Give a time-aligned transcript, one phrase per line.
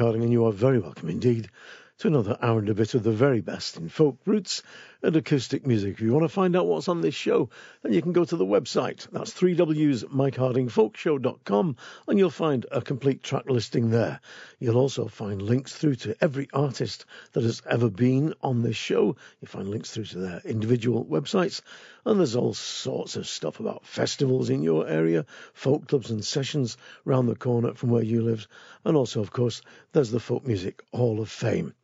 [0.00, 1.50] And you are very welcome indeed
[1.98, 4.62] to another hour and a bit of the very best in folk roots
[5.02, 5.94] and acoustic music.
[5.94, 7.50] If you want to find out what's on this show,
[7.82, 9.08] then you can go to the website.
[9.10, 11.76] That's 3W's MikeHardingFolkShow.com
[12.08, 14.20] and you'll find a complete track listing there.
[14.58, 19.16] You'll also find links through to every artist that has ever been on this show.
[19.40, 21.62] You find links through to their individual websites
[22.04, 26.76] and there's all sorts of stuff about festivals in your area, folk clubs and sessions
[27.04, 28.46] round the corner from where you live.
[28.84, 29.60] And also, of course,
[29.92, 31.74] there's the Folk Music Hall of Fame.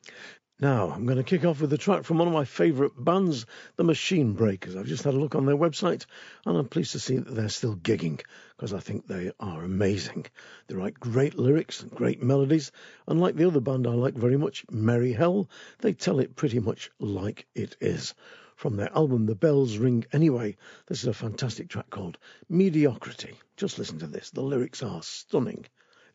[0.59, 3.45] Now, I'm going to kick off with a track from one of my favourite bands,
[3.77, 4.75] the Machine Breakers.
[4.75, 6.07] I've just had a look on their website
[6.47, 8.23] and I'm pleased to see that they're still gigging
[8.57, 10.25] because I think they are amazing.
[10.67, 12.73] They write great lyrics and great melodies,
[13.07, 15.51] and like the other band I like very much, Merry Hell,
[15.81, 18.15] they tell it pretty much like it is.
[18.55, 22.17] From their album The Bells Ring Anyway, this is a fantastic track called
[22.49, 23.35] Mediocrity.
[23.59, 24.31] Just listen to this.
[24.31, 25.67] The lyrics are stunning,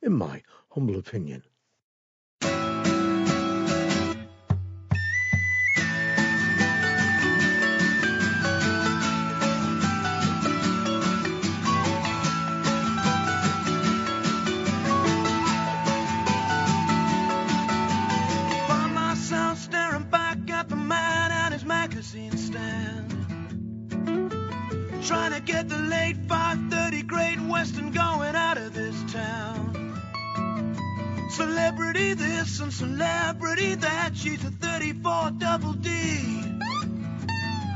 [0.01, 1.44] in my humble opinion.
[25.45, 29.97] Get the late 5:30 Great Western going out of this town.
[31.29, 34.15] Celebrity this and celebrity that.
[34.15, 35.89] She's a 34 double D.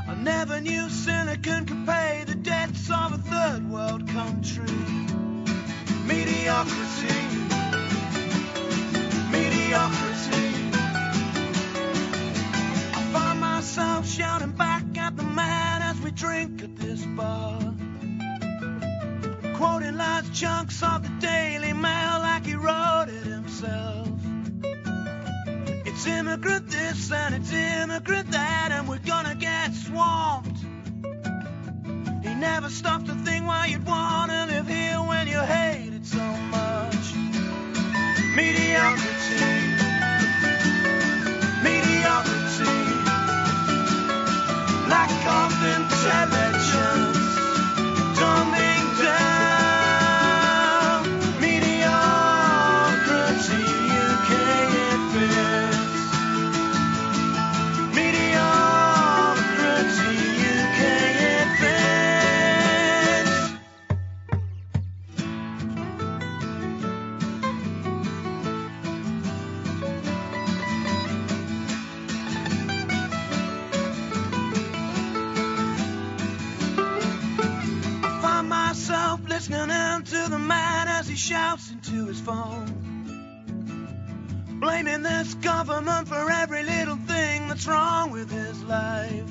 [0.08, 4.78] I never knew Silicon could pay the debts of a third world country.
[6.06, 7.20] Mediocrity.
[9.36, 10.46] Mediocrity.
[12.98, 15.65] I find myself shouting back at the man
[16.06, 17.58] we drink at this bar
[19.56, 24.08] quoting large chunks of the Daily Mail like he wrote it himself.
[25.84, 30.58] It's immigrant this and it's immigrant that, and we're gonna get swamped.
[32.22, 36.24] He never stopped to think why you'd wanna live here when you hate it so
[36.54, 37.14] much.
[38.36, 39.65] Mediocrity.
[45.74, 46.65] Intelligence.
[81.26, 82.68] Shouts into his phone.
[84.60, 89.24] Blaming this government for every little thing that's wrong with his life.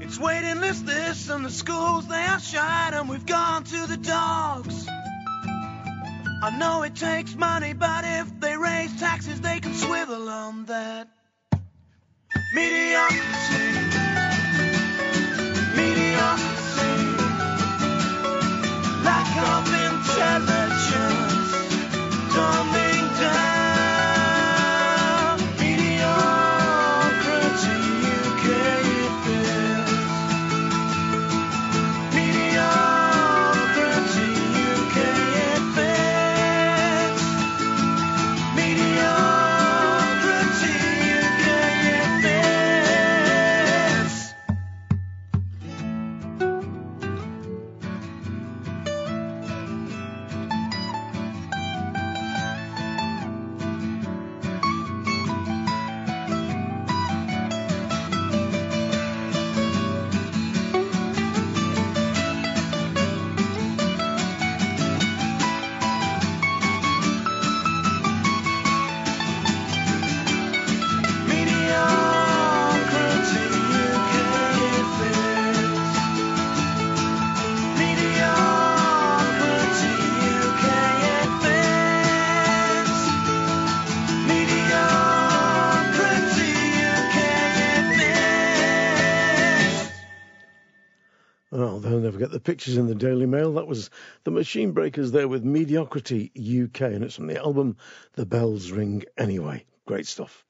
[0.00, 3.96] It's waiting list this and the schools they are shut and we've gone to the
[3.96, 4.86] dogs.
[4.88, 11.08] I know it takes money, but if they raise taxes, they can swivel on that.
[12.54, 13.72] Mediocrity.
[15.74, 16.68] Mediocrity.
[19.02, 19.77] Lack of
[20.18, 21.52] intelligence
[22.34, 23.57] dumbing down
[92.30, 93.54] The pictures in the Daily Mail.
[93.54, 93.88] That was
[94.24, 97.78] the Machine Breakers there with Mediocrity UK, and it's from the album
[98.16, 99.64] The Bells Ring Anyway.
[99.86, 100.44] Great stuff.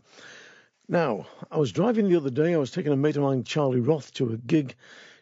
[0.89, 2.53] Now, I was driving the other day.
[2.53, 4.75] I was taking a mate of mine, Charlie Roth, to a gig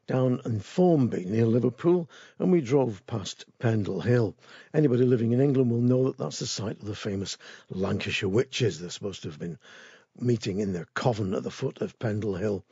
[0.07, 2.09] down in Formby near Liverpool,
[2.39, 4.35] and we drove past Pendle Hill.
[4.73, 7.37] Anybody living in England will know that that's the site of the famous
[7.69, 8.81] Lancashire witches.
[8.81, 9.59] They're supposed to have been
[10.21, 12.65] meeting in their coven at the foot of Pendle Hill.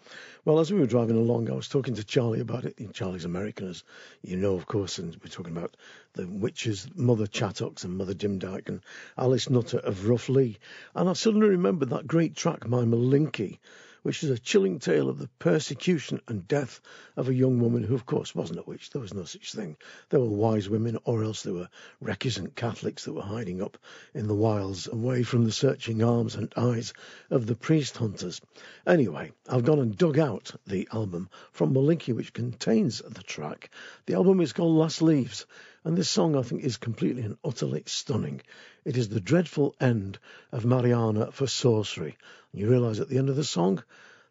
[0.44, 2.76] Well, as we were driving along, I was talking to Charlie about it.
[2.92, 3.84] Charlie's American, as
[4.22, 5.76] you know, of course, and we're talking about
[6.14, 8.80] the witches, Mother Chattox and Mother Demdike and
[9.18, 10.58] Alice Nutter of Roughlee.
[10.94, 13.58] And I suddenly remembered that great track, My Malinky,
[14.04, 16.78] which is a chilling tale of the persecution and death
[17.16, 18.90] of a young woman who, of course, wasn't a witch.
[18.90, 19.78] There was no such thing.
[20.10, 21.70] There were wise women, or else there were
[22.02, 23.78] recusant Catholics that were hiding up
[24.12, 26.92] in the wilds, away from the searching arms and eyes
[27.30, 28.42] of the priest hunters.
[28.86, 33.70] Anyway, I've gone and dug out the album from Malinky, which contains the track.
[34.04, 35.46] The album is called Last Leaves.
[35.82, 38.40] And this song, I think, is completely and utterly stunning.
[38.84, 40.18] It is the dreadful end
[40.52, 42.18] of Marianna for sorcery.
[42.52, 43.82] And you realise at the end of the song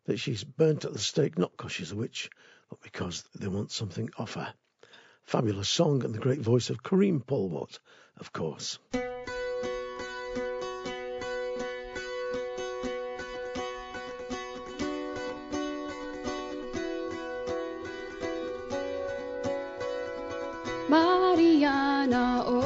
[0.06, 2.30] that she's burnt at the stake, not because she's a witch,
[2.70, 4.54] but because they want something off her.
[5.24, 7.80] Fabulous song and the great voice of Karine Polwart,
[8.18, 8.78] of course.
[20.90, 22.63] Marianna, oh,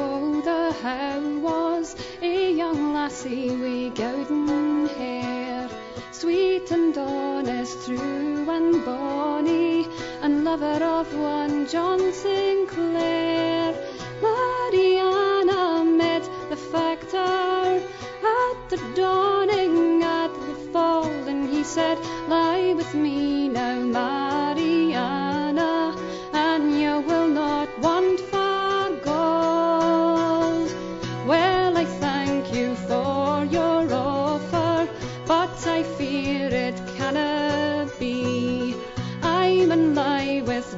[0.81, 5.69] how was a young lassie wi' golden hair,
[6.11, 9.87] sweet and honest, true and bonny,
[10.21, 13.73] and lover of one John Sinclair.
[14.21, 21.97] Marianna met the factor at the dawning, at the fall, and he said,
[22.27, 25.95] Lie with me now, Marianna,
[26.33, 28.19] and you will not want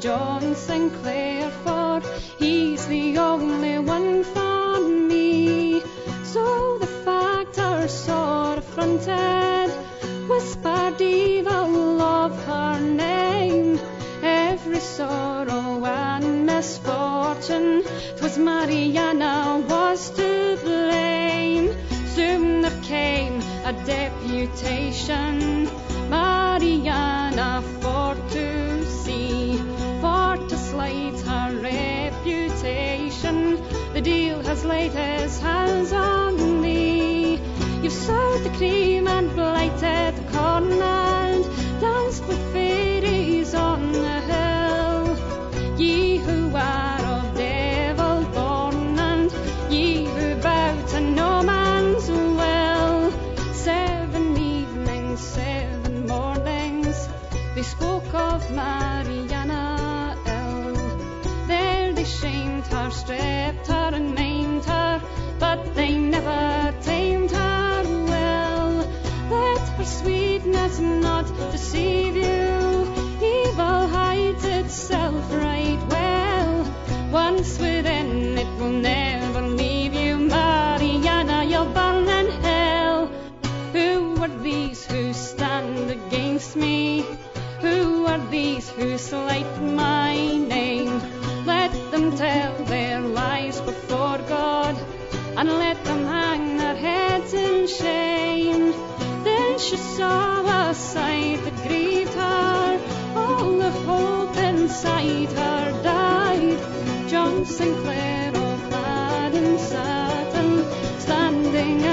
[0.10, 2.02] John Sinclair, for
[2.40, 5.84] he's the only one for me.
[6.24, 9.70] So the factor sore affronted
[10.28, 13.80] whispered evil of her name.
[14.24, 17.84] Every sorrow and misfortune,
[18.18, 21.70] 'twas Marianna was to blame.
[22.16, 25.70] Soon there came a deputation,
[34.70, 35.19] deal
[89.00, 91.02] slight my name?
[91.46, 94.76] Let them tell their lies before God,
[95.38, 98.74] and let them hang their heads in shame.
[99.24, 102.80] Then she saw a sight that grieved her,
[103.16, 106.60] all the hope inside her died.
[107.10, 110.52] John Sinclair of lad and satin,
[111.00, 111.86] standing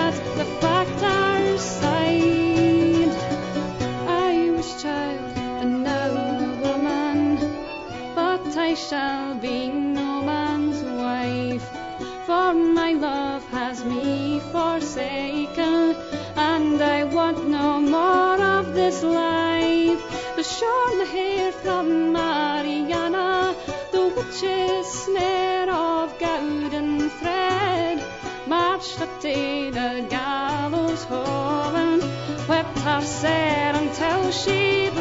[8.88, 11.68] shall be no man's wife.
[12.24, 15.96] For my love has me forsaken,
[16.36, 20.00] and I want no more of this life.
[20.36, 23.56] The shorn hair from Marianna,
[23.90, 28.04] the witch's snare of golden thread,
[28.46, 32.02] marched up to the gallows and
[32.48, 34.95] whipped her sere until she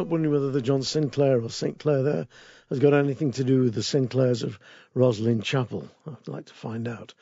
[0.00, 1.78] Help wondering whether the John Sinclair or St.
[1.78, 2.26] Clair there
[2.70, 4.58] has got anything to do with the Sinclairs of
[4.94, 5.90] Roslin Chapel.
[6.06, 7.12] I'd like to find out.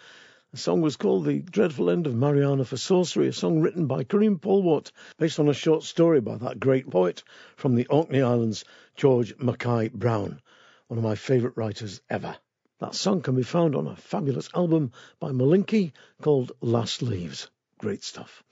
[0.53, 4.05] The song was called The Dreadful End of Marianna for Sorcery, a song written by
[4.05, 7.25] Karine Polwart, based on a short story by that great poet
[7.57, 10.41] from the Orkney Islands, George Mackay Brown,
[10.87, 12.37] one of my favourite writers ever.
[12.79, 15.91] That song can be found on a fabulous album by Malinky
[16.23, 17.51] called Last Leaves.
[17.79, 18.45] Great stuff.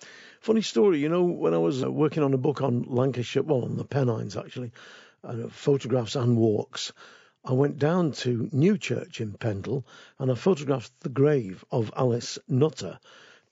[0.47, 3.65] Funny story, you know, when I was uh, working on a book on Lancashire, well,
[3.65, 4.71] on the Pennines actually,
[5.25, 6.93] uh, photographs and walks,
[7.45, 9.85] I went down to Newchurch in Pendle
[10.21, 13.01] and I photographed the grave of Alice Nutter,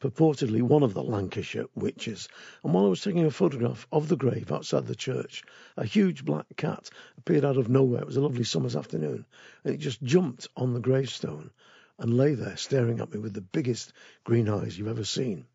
[0.00, 2.28] purportedly one of the Lancashire witches.
[2.62, 5.42] And while I was taking a photograph of the grave outside the church,
[5.76, 8.02] a huge black cat appeared out of nowhere.
[8.02, 9.26] It was a lovely summer's afternoon,
[9.64, 11.50] and it just jumped on the gravestone
[11.98, 15.46] and lay there staring at me with the biggest green eyes you've ever seen.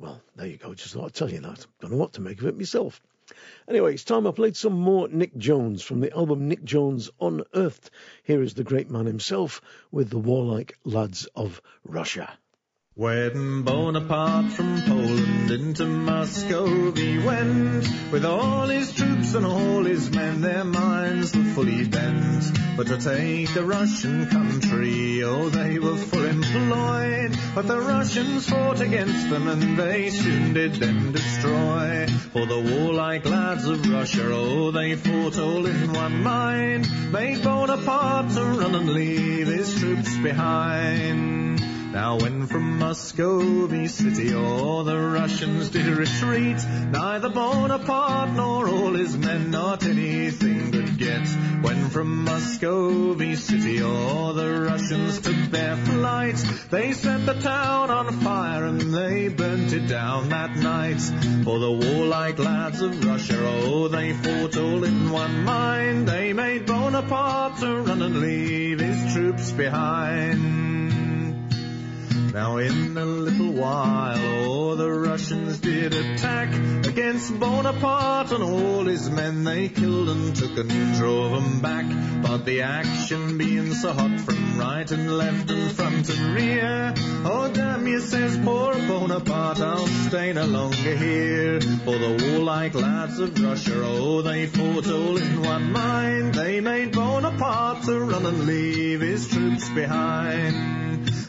[0.00, 0.72] Well, there you go.
[0.72, 1.66] Just thought I'd tell you that.
[1.78, 3.02] Don't know what to make of it myself.
[3.68, 7.90] Anyway, it's time I played some more Nic Jones from the album Nic Jones Unearthed.
[8.24, 9.60] Here is the great man himself
[9.92, 12.32] with the warlike lads of Russia.
[12.96, 20.40] When Bonaparte from Poland into Muscovy went, with all his troops and all his men,
[20.40, 22.50] their minds were fully bent.
[22.76, 27.38] But to take the Russian country, oh, they were full employed.
[27.54, 32.08] But the Russians fought against them, and they soon did them destroy.
[32.32, 38.34] For the warlike lads of Russia, oh, they fought all in one mind, made Bonaparte
[38.34, 41.69] to run and leave his troops behind.
[41.92, 49.16] Now when from Muscovy city all the Russians did retreat, neither Bonaparte nor all his
[49.16, 51.26] men not anything could get.
[51.62, 56.36] When from Muscovy city all the Russians took their flight,
[56.70, 61.00] they set the town on fire and they burnt it down that night.
[61.42, 66.06] For the warlike lads of Russia, oh, they fought all in one mind.
[66.06, 70.69] They made Bonaparte to run and leave his troops behind.
[72.32, 76.54] Now in a little while, oh, the Russians did attack
[76.86, 81.86] against Bonaparte and all his men they killed and took and drove them back.
[82.22, 86.94] But the action being so hot from right and left and front and rear,
[87.24, 91.60] oh damn you, says poor Bonaparte, I'll stay no longer here.
[91.60, 96.34] For the warlike lads of Russia, oh, they fought all in one mind.
[96.34, 100.79] They made Bonaparte to run and leave his troops behind.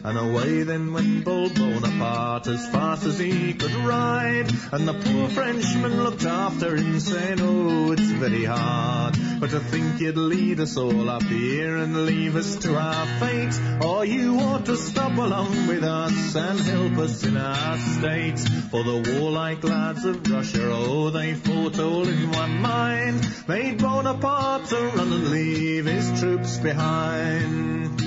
[0.03, 4.51] And away then went bold Bonaparte as fast as he could ride.
[4.71, 9.15] And the poor Frenchman looked after him, saying, Oh, it's very hard.
[9.39, 13.85] But to think you'd lead us all up here and leave us to our fate.
[13.85, 18.39] Or you ought to stop along with us and help us in our state.
[18.71, 23.27] For the warlike lads of Russia, oh, they fought all in one mind.
[23.47, 28.00] Made Bonaparte to run and leave his troops behind.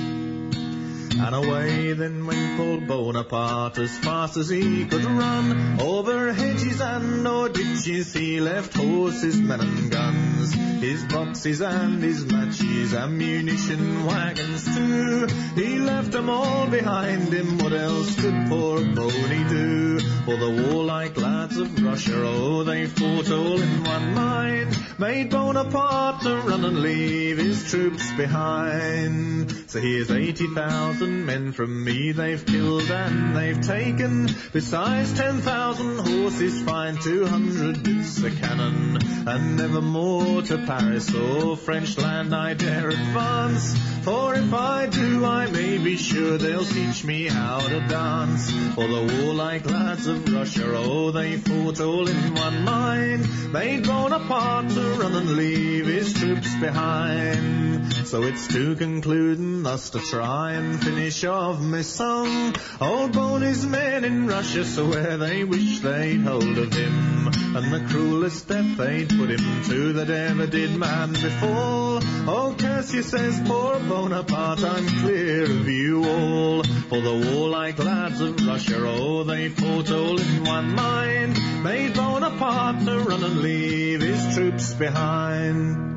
[1.17, 5.79] And away then went bold Bonaparte as fast as he could run.
[5.79, 10.53] Over hedges and o'er ditches he left horses, men and guns.
[10.53, 15.27] His boxes and his matches, ammunition wagons too.
[15.55, 19.99] He left them all behind him, what else could poor Boney do?
[20.25, 24.77] For the warlike lads of Russia, oh, they fought all in one mind.
[24.97, 29.51] Made Bonaparte to run and leave his troops behind.
[29.67, 34.29] So here's 80,000 men from me they've killed and they've taken.
[34.53, 38.97] Besides 10,000 horses fine, 200 bits of cannon.
[39.27, 43.75] And never more to Paris or French land I dare advance.
[44.03, 48.51] For if I do, I may be sure they'll teach me how to dance.
[48.75, 53.51] For the warlike lads of Russia, oh, they fought all in one mind.
[53.51, 57.93] Made Bonaparte to run and leave his troops behind.
[58.05, 62.55] So it's to conclude and thus to try and finish off my song.
[62.79, 67.27] Old Boney's men in Russia swear they wish they'd hold of him.
[67.27, 71.99] And the cruelest death they'd put him to that ever did man before.
[72.27, 76.63] Oh, Cassius says, poor Bonaparte, I'm clear of you all.
[76.63, 81.63] For the warlike lads of Russia, oh, they fought all in one mind.
[81.63, 85.94] Made Bonaparte to run and leave his troops behind.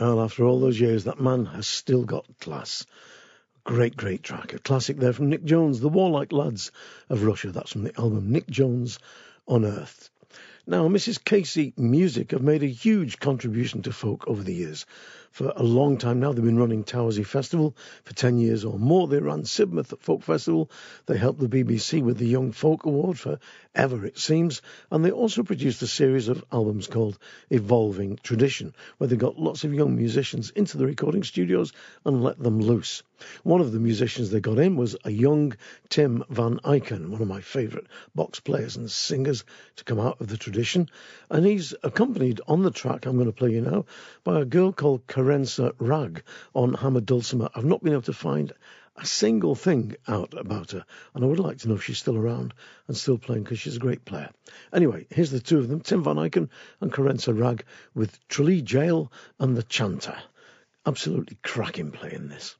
[0.00, 2.86] Well, after all those years, that man has still got class.
[3.64, 4.54] Great, great track.
[4.54, 6.70] A classic there from Nic Jones, The Warlike Lads
[7.08, 7.50] of Russia.
[7.50, 9.00] That's from the album Nic Jones
[9.48, 10.10] Unearthed.
[10.68, 11.24] Now, Mrs.
[11.24, 14.86] Casey Music have made a huge contribution to folk over the years.
[15.32, 17.74] For a long time now, they've been running Towersey Festival
[18.04, 19.08] for 10 years or more.
[19.08, 20.70] They ran Sidmouth Folk Festival.
[21.06, 23.40] They helped the BBC with the Young Folk Award for
[23.74, 24.62] ever, it seems.
[24.90, 27.18] And they also produced a series of albums called
[27.50, 31.72] Evolving Tradition, where they got lots of young musicians into the recording studios
[32.04, 33.02] and let them loose.
[33.42, 35.56] One of the musicians they got in was a young
[35.88, 39.44] Tim Van Eyken, one of my favourite box players and singers
[39.76, 40.88] to come out of the tradition.
[41.30, 43.86] And he's accompanied on the track I'm going to play you now
[44.24, 46.22] by a girl called Kerensa Wragg
[46.54, 47.48] on Hammer Dulcimer.
[47.54, 48.52] I've not been able to find
[49.00, 52.16] a single thing out about her, and I would like to know if she's still
[52.16, 52.52] around
[52.86, 54.30] and still playing because she's a great player.
[54.72, 56.48] Anyway, here's the two of them, Tim Van Eyken
[56.80, 57.64] and Kerensa Wragg
[57.94, 60.18] with Tralee Gaol and The Chanter.
[60.84, 62.56] Absolutely cracking playing this.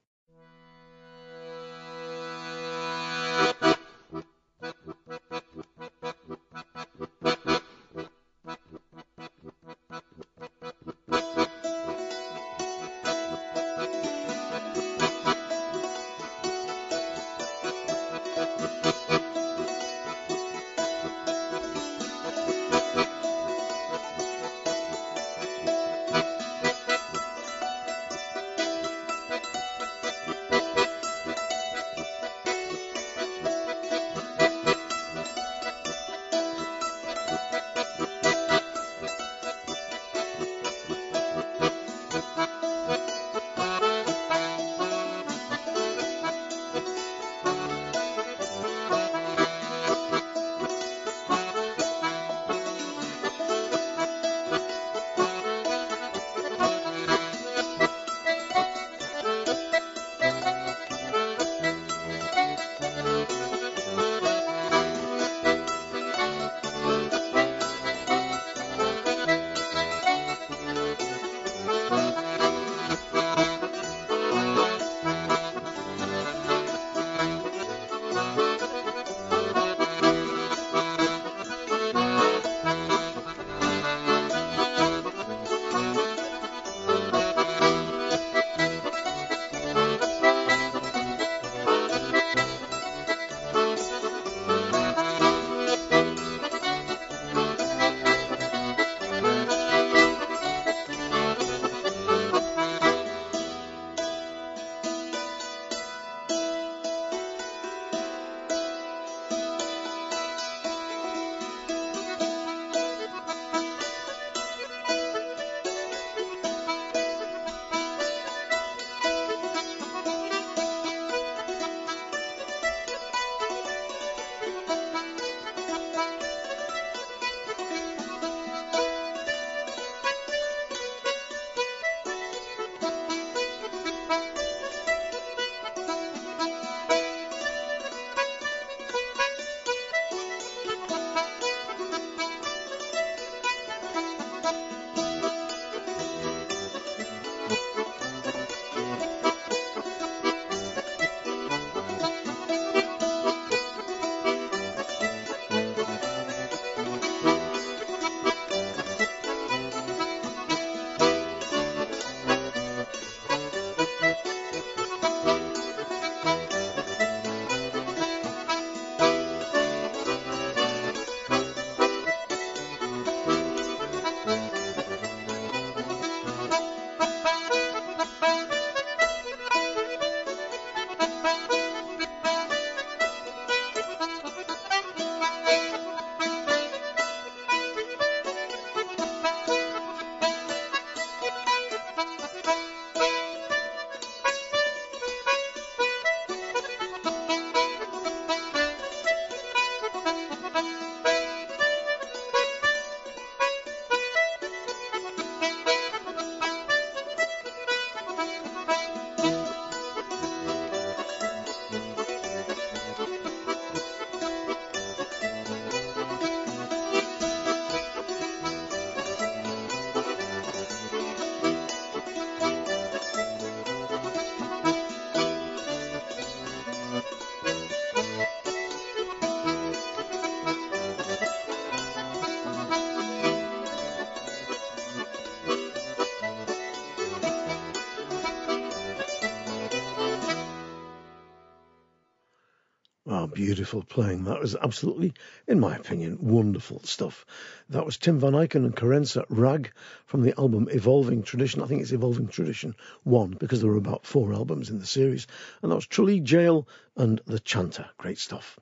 [243.49, 244.25] Beautiful playing.
[244.25, 245.15] That was absolutely,
[245.47, 247.25] in my opinion, wonderful stuff.
[247.69, 249.71] That was Tim Van Eyken and Kerensa Wragg
[250.05, 251.63] from the album Evolving Tradition.
[251.63, 255.25] I think it's Evolving Tradition 1 because there were about four albums in the series.
[255.63, 257.89] And that was Tralee Gaol and The Chanter.
[257.97, 258.59] Great stuff.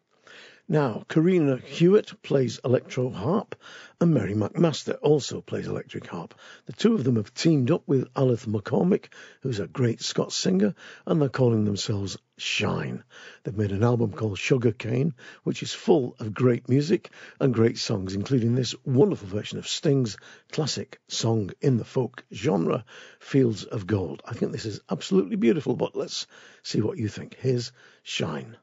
[0.69, 3.55] Now, Corrina Hewat plays electro harp,
[4.01, 6.33] and Mary Macmaster also plays electric harp.
[6.65, 9.05] The two of them have teamed up with Alyth McCormack,
[9.43, 10.75] who's a great Scots singer,
[11.05, 13.05] and they're calling themselves Shine.
[13.43, 18.13] They've made an album called Sugarcane, which is full of great music and great songs,
[18.13, 20.17] including this wonderful version of Sting's
[20.51, 22.83] classic song in the folk genre,
[23.21, 24.21] Fields of Gold.
[24.25, 26.27] I think this is absolutely beautiful, but let's
[26.61, 27.37] see what you think.
[27.39, 27.71] Here's
[28.03, 28.57] Shine.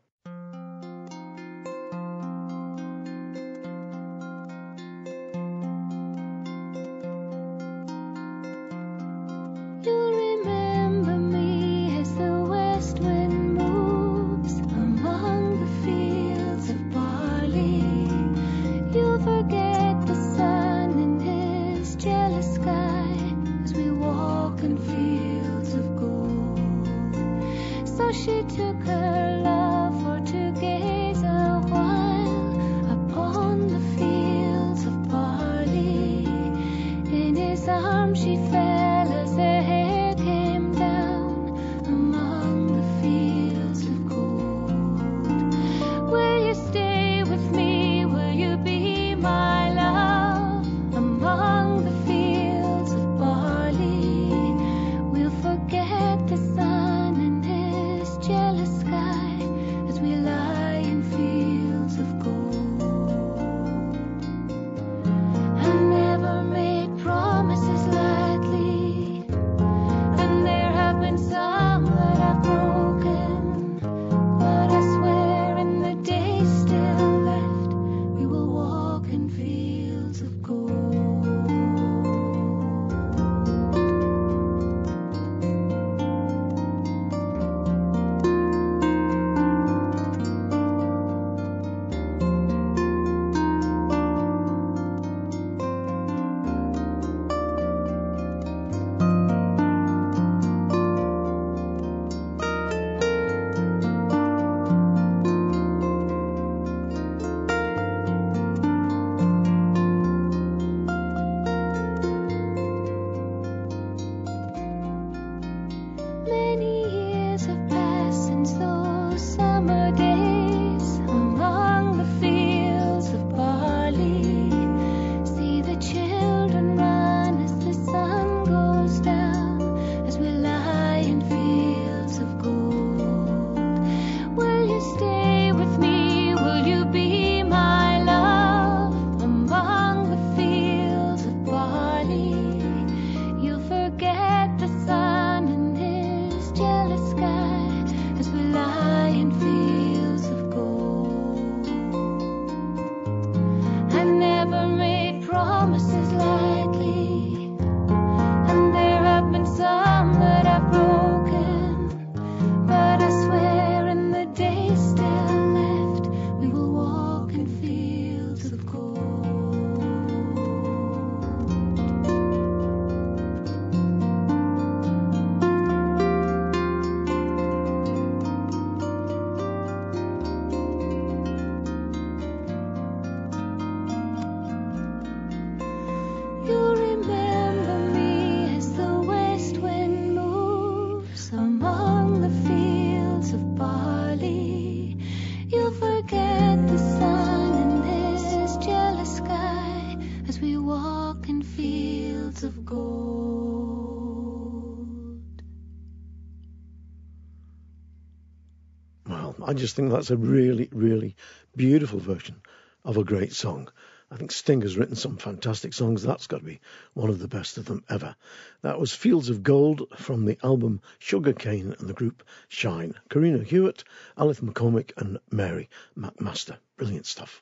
[209.54, 211.14] I just think that's a really, really
[211.54, 212.42] beautiful version
[212.84, 213.68] of a great song.
[214.10, 216.02] I think Sting has written some fantastic songs.
[216.02, 216.60] That's got to be
[216.94, 218.16] one of the best of them ever.
[218.62, 222.94] That was Fields of Gold from the album Sugarcane and the group Shine.
[223.10, 223.84] Corrina Hewat,
[224.18, 226.56] Alyth McCormack, and Mary Macmaster.
[226.76, 227.40] Brilliant stuff.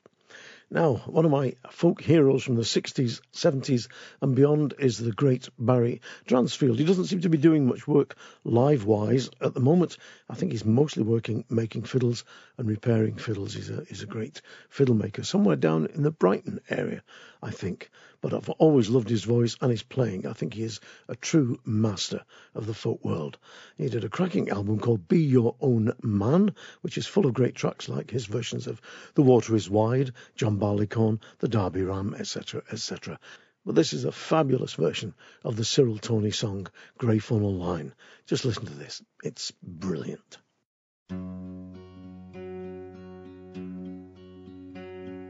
[0.73, 3.89] Now, one of my folk heroes from the 60s, 70s,
[4.23, 6.79] and beyond is the great Barry Dransfield.
[6.79, 9.97] He doesn't seem to be doing much work live wise at the moment.
[10.27, 12.25] I think he's mostly working making fiddles
[12.57, 13.53] and repairing fiddles.
[13.53, 17.03] He's a, he's a great fiddle maker somewhere down in the Brighton area,
[17.43, 17.89] I think.
[18.21, 20.25] But I've always loved his voice and his playing.
[20.25, 20.79] I think he is
[21.09, 22.23] a true master
[22.55, 23.37] of the folk world.
[23.77, 27.53] He did a cracking album called Be Your Own Man, which is full of great
[27.53, 28.79] tracks like his versions of
[29.15, 33.19] The Water is Wide, John Barleycorn, The Derby Ram, etc., etc.
[33.65, 37.93] But this is a fabulous version of the Cyril Tawney song Grey Funnel Line.
[38.25, 39.03] Just listen to this.
[39.21, 40.37] It's brilliant.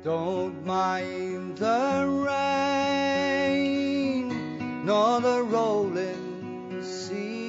[0.03, 2.05] Don't mind the
[3.07, 4.27] rain
[4.85, 7.39] nor the rolling sea,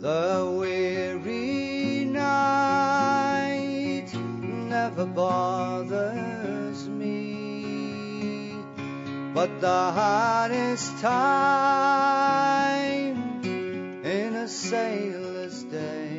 [0.00, 3.32] the weary night
[4.12, 8.56] never bothers me,
[9.32, 11.84] but the hardest time
[14.04, 16.11] in a sailor's day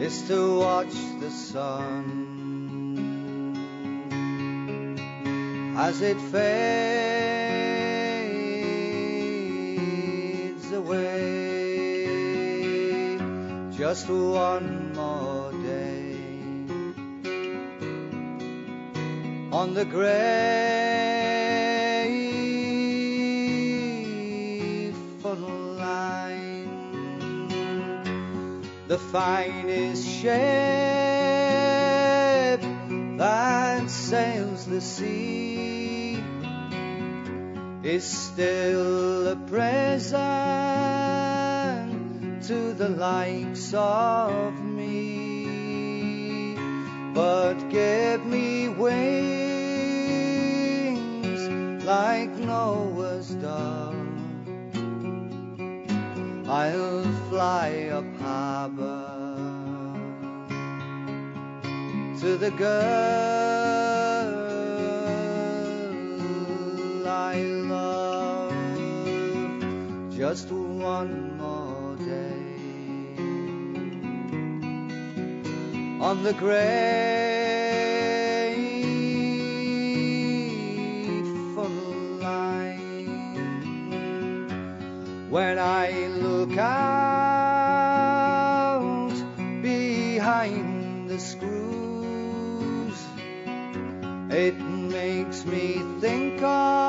[0.00, 2.04] is to watch the sun
[5.76, 6.72] as it fades
[10.72, 11.26] away.
[13.76, 16.16] Just one more day
[19.52, 20.89] on the gray
[28.90, 30.30] the finest ship
[33.18, 36.20] that sails the sea
[37.84, 40.10] is still a present
[42.42, 46.56] to the likes of me.
[47.14, 49.44] But give me wings
[51.84, 53.79] like Noah's dove.
[56.52, 59.06] I'll fly up harbor
[62.18, 62.66] to the girl
[67.06, 68.52] I love.
[70.12, 72.42] Just one more day
[76.00, 77.29] on the gray
[86.50, 88.10] look out
[89.62, 93.06] behind the screws,
[94.30, 96.82] it makes me think of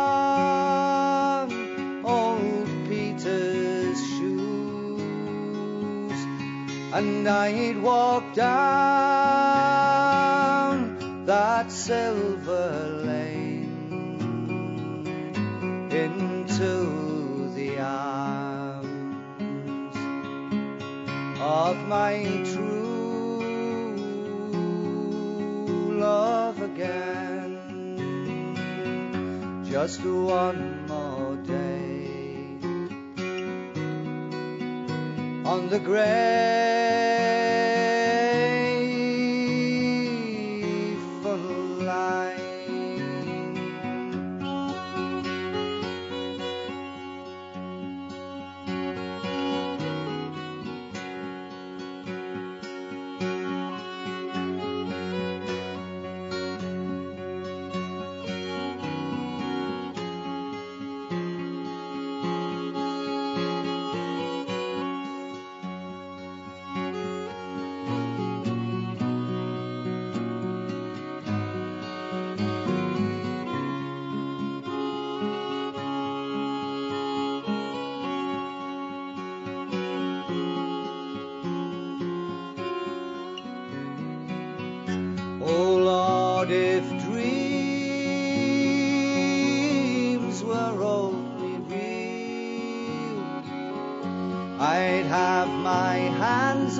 [2.03, 4.51] old Peter's shoes,
[6.93, 8.55] and I'd walk down
[11.25, 13.00] that silver
[21.71, 22.15] of my
[22.51, 23.39] true
[26.05, 27.55] love again.
[29.63, 32.57] Just one more day
[35.45, 37.00] on the gray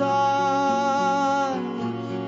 [0.00, 1.56] on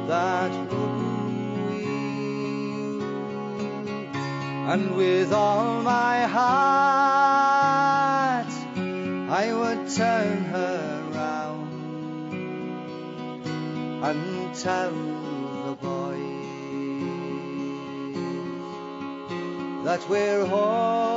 [0.06, 3.02] that wooden wheel,
[4.72, 7.24] and with all my heart
[9.30, 11.70] I would turn her round
[14.04, 14.92] and tell
[15.66, 16.34] the boys
[19.84, 21.13] that we're homeward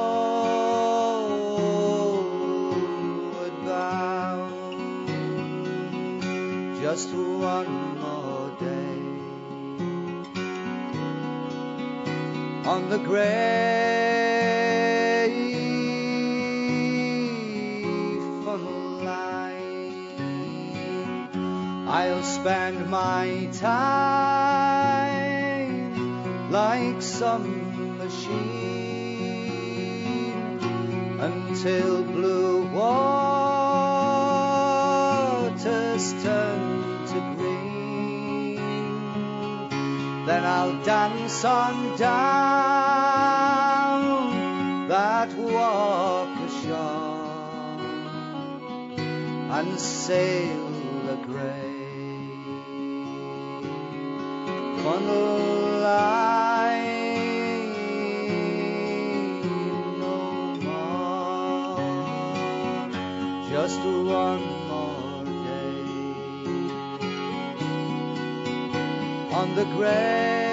[12.77, 13.33] on the gray
[18.45, 20.13] funnel line.
[21.87, 24.11] I'll spend my time
[26.51, 28.69] like some machine
[31.19, 33.63] until blue waters
[36.23, 36.61] turn
[37.11, 38.55] to green.
[40.27, 42.46] Then I'll dance on down
[49.79, 50.69] sail
[51.05, 51.73] the grey
[54.83, 57.01] funnel line
[59.99, 61.79] no more.
[63.49, 65.83] Just one more day
[69.31, 70.46] on the grey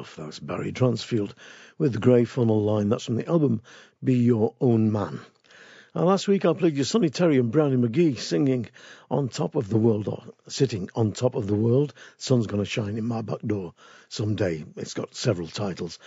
[0.00, 0.16] stuff.
[0.16, 1.34] That's Barry Dransfield
[1.76, 2.88] with the Grey Funnel Line.
[2.88, 3.60] That's from the album
[4.02, 5.20] Be Your Own Man.
[5.94, 8.68] Uh, last week I played you Sonny Terry and Brownie McGhee singing
[9.10, 11.92] On Top of the World, or Sitting on Top of the World.
[12.16, 13.74] Sun's Gonna Shine in My Back Door
[14.08, 14.64] someday.
[14.76, 15.98] It's got several titles.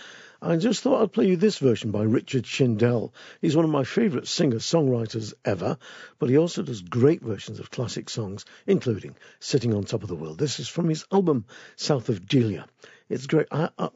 [0.42, 3.12] I just thought I'd play you this version by Richard Shindell.
[3.40, 5.78] He's one of my favourite singer-songwriters ever,
[6.18, 10.16] but he also does great versions of classic songs, including Sitting on Top of the
[10.16, 10.38] World.
[10.38, 11.44] This is from his album
[11.76, 12.66] South of Delia.
[13.08, 13.46] It's great.
[13.50, 13.88] I, I,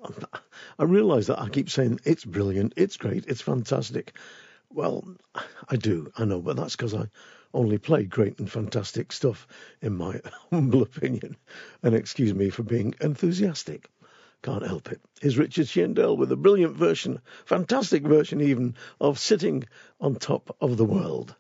[0.79, 4.17] I realise that I keep saying it's brilliant, it's great, it's fantastic.
[4.71, 5.17] Well,
[5.69, 7.09] I do, I know, but that's because I
[7.55, 9.49] only play great and fantastic stuff,
[9.81, 11.37] in my humble opinion.
[11.83, 13.89] And excuse me for being enthusiastic.
[14.43, 15.01] Can't help it.
[15.23, 19.65] Is Richard Shindell with a brilliant version, fantastic version even, of Sitting
[20.01, 21.35] on Top of the World.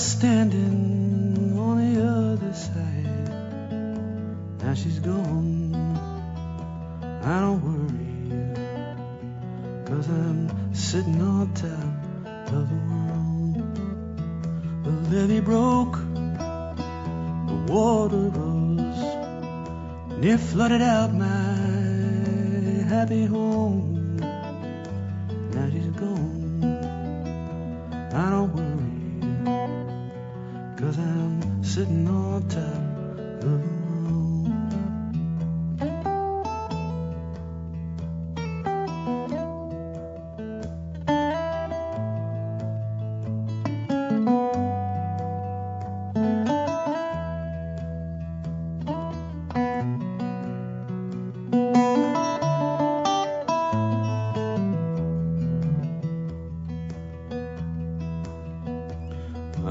[0.00, 0.39] I saw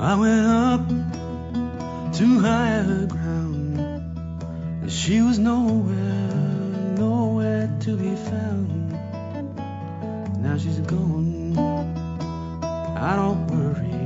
[0.10, 0.88] I went up
[2.14, 3.78] to higher ground,
[4.82, 6.34] and she was nowhere,
[6.98, 8.92] nowhere to be found.
[10.42, 11.56] Now she's gone.
[12.98, 14.02] I don't worry,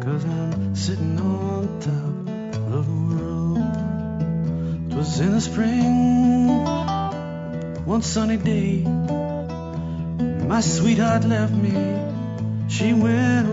[0.00, 2.26] cause I'm sitting on top
[2.74, 3.58] of the world.
[4.90, 6.48] 'Twas in the spring,
[7.86, 8.82] one sunny day,
[10.48, 11.76] my sweetheart left me,
[12.66, 13.49] she went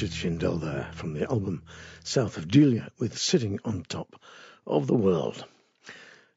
[0.00, 1.62] Richard Shindell there from the album
[2.02, 4.18] South of Delia with Sitting on Top
[4.66, 5.44] of the World.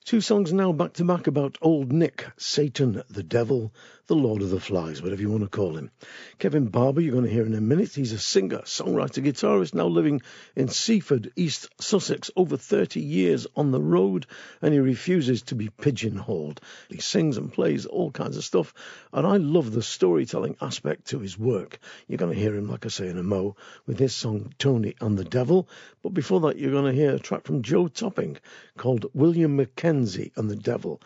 [0.03, 3.73] Two songs now back to back about Old Nick, Satan, the Devil,
[4.07, 5.89] the Lord of the Flies, whatever you want to call him.
[6.37, 7.93] Kevin Barber, you're going to hear in a minute.
[7.93, 10.21] He's a singer, songwriter, guitarist, now living
[10.57, 14.25] in Seaford, East Sussex, over 30 years on the road,
[14.61, 16.59] and he refuses to be pigeonholed.
[16.89, 18.73] He sings and plays all kinds of stuff,
[19.13, 21.79] and I love the storytelling aspect to his work.
[22.07, 24.95] You're going to hear him, like I say, in a mo, with his song Tony
[24.99, 25.69] and the Devil.
[26.01, 28.37] But before that, you're going to hear a track from Joe Topping
[28.77, 31.01] called William Mackenzie and the Devil.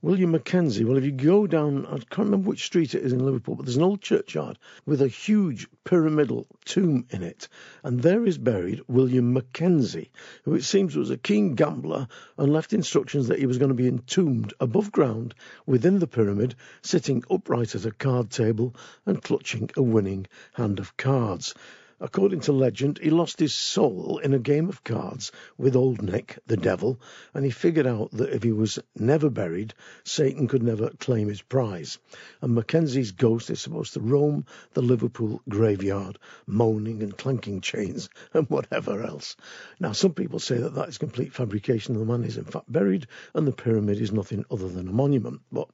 [0.00, 0.84] William Mackenzie.
[0.84, 3.66] Well, if you go down, I can't remember which street it is in Liverpool, but
[3.66, 7.48] there's an old churchyard with a huge pyramidal tomb in it.
[7.82, 10.12] And there is buried William Mackenzie,
[10.44, 13.74] who it seems was a keen gambler and left instructions that he was going to
[13.74, 15.34] be entombed above ground
[15.66, 20.96] within the pyramid, sitting upright at a card table and clutching a winning hand of
[20.96, 21.54] cards.
[22.00, 26.38] According to legend, he lost his soul in a game of cards with Old Nick,
[26.46, 27.00] the devil,
[27.34, 29.74] and he figured out that if he was never buried,
[30.04, 31.98] Satan could never claim his prize.
[32.40, 34.44] And Mackenzie's ghost is supposed to roam
[34.74, 39.34] the Liverpool graveyard, moaning and clanking chains and whatever else.
[39.80, 41.98] Now, some people say that that is complete fabrication.
[41.98, 45.40] The man is in fact buried, and the pyramid is nothing other than a monument.
[45.50, 45.68] But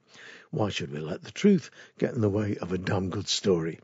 [0.50, 3.80] why should we let the truth get in the way of a damn good story?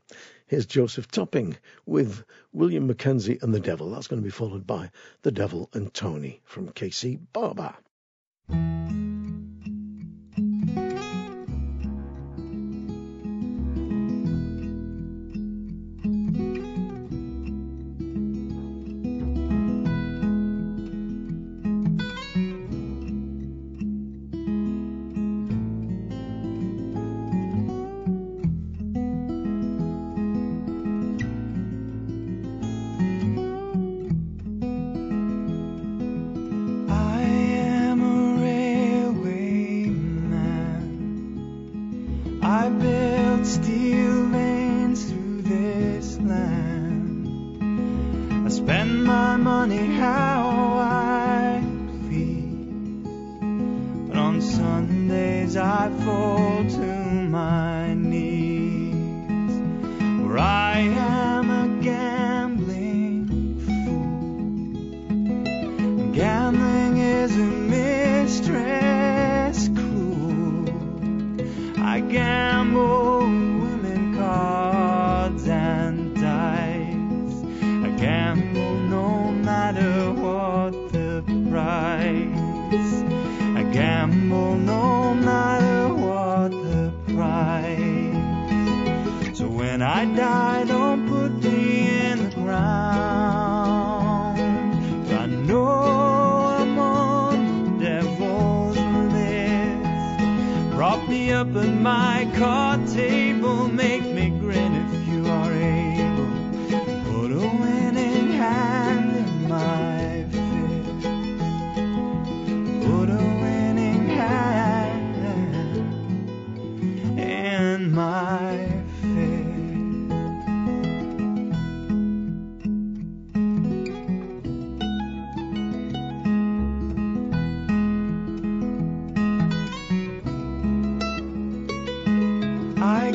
[0.51, 3.91] Here's Joseph Topping with William Mackenzie and the Devil.
[3.91, 4.91] That's going to be followed by
[5.23, 7.77] The Devil and Tony from KC Barber.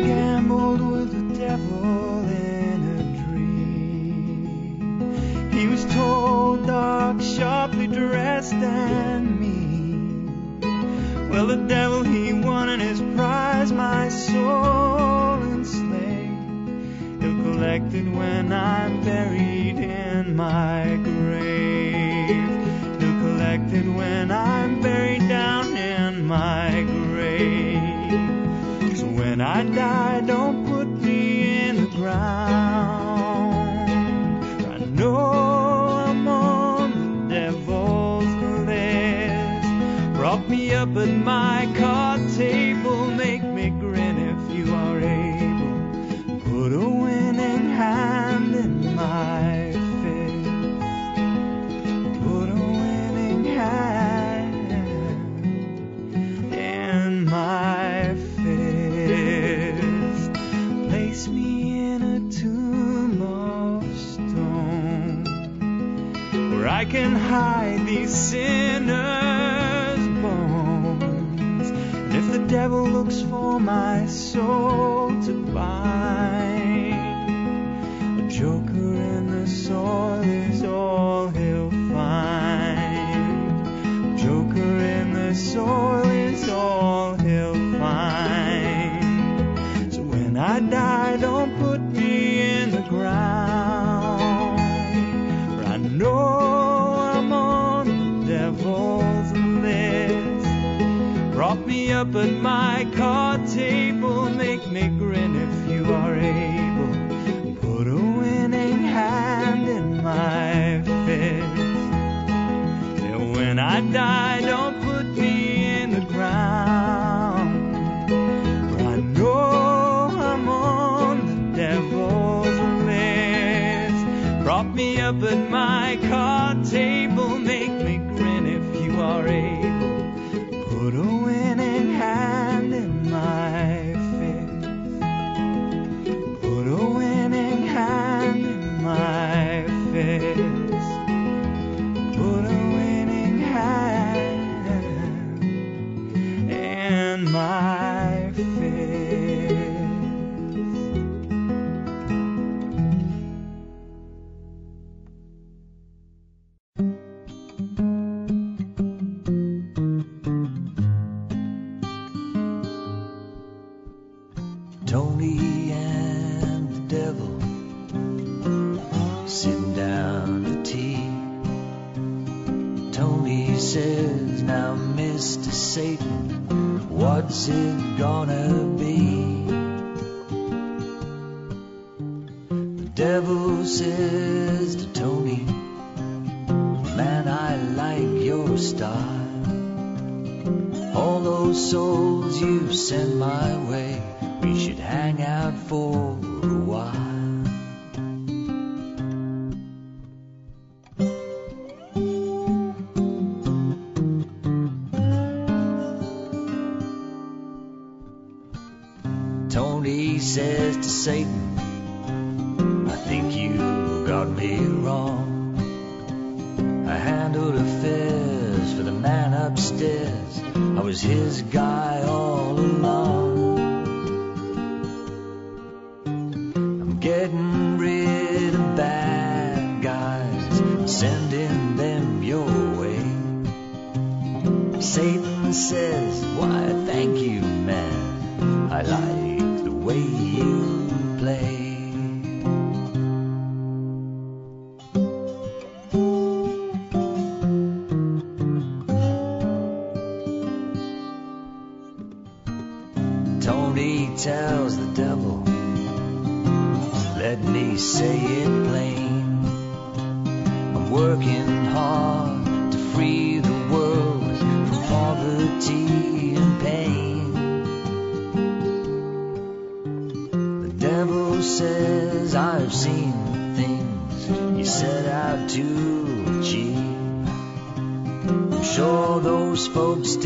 [0.05, 4.41] Gambled with the devil in a dream.
[5.51, 10.59] He was tall, dark, sharply dressed, and mean.
[11.29, 17.21] Well, the devil he won in his prize, my soul enslaved.
[17.21, 18.84] He'll collect it when I'm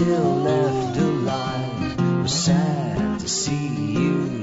[0.09, 2.21] still left alive.
[2.21, 4.38] Were sad to see you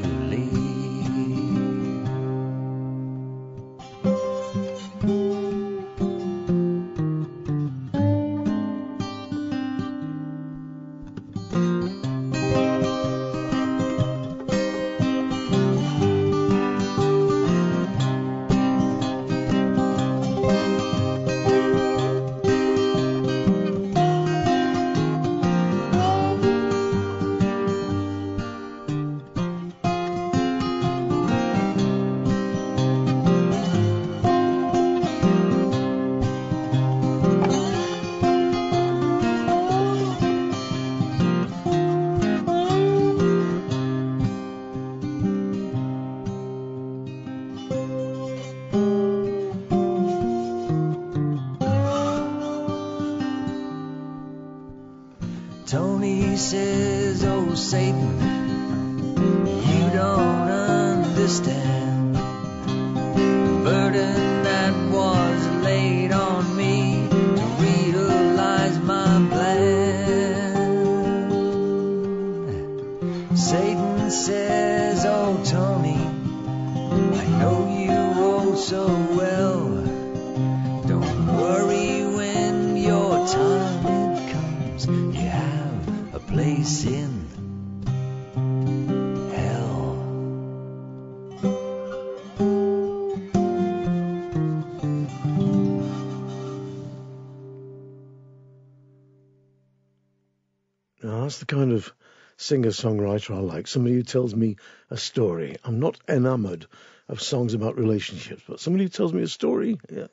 [102.46, 104.54] singer songwriter I like, somebody who tells me
[104.88, 105.56] a story.
[105.64, 106.68] I'm not enamored
[107.08, 110.06] of songs about relationships, but somebody who tells me a story, yeah,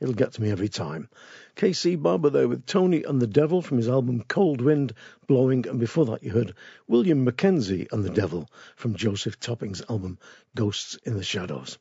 [0.00, 1.10] it'll get to me every time.
[1.56, 4.94] KC Barber there with Tony and the Devil from his album Cold Wind
[5.26, 6.54] Blowing, and before that you heard
[6.88, 10.18] William Mackenzie and the Devil from Joseph Topping's album
[10.54, 11.76] Ghosts in the Shadows.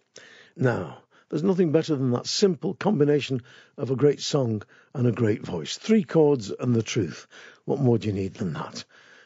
[0.58, 0.98] Now,
[1.30, 3.42] there's nothing better than that simple combination
[3.78, 5.78] of a great song and a great voice.
[5.78, 7.26] Three chords and the truth.
[7.64, 8.84] What more do you need than that?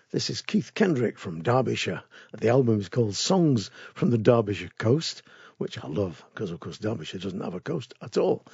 [0.10, 2.01] This is Keith Kendrick from Derbyshire.
[2.32, 5.22] The album is called Songs from the Derbyshire Coast,
[5.58, 8.45] which I love because, of course, Derbyshire doesn't have a coast at all.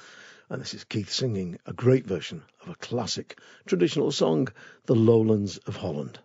[0.50, 4.48] And this is Keith singing a great version of a classic traditional song,
[4.86, 6.18] The Lowlands of Holland.